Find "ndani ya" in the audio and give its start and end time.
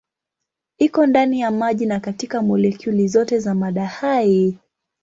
1.05-1.51